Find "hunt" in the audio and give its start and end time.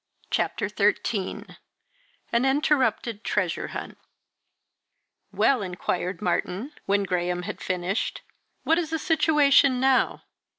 3.67-3.99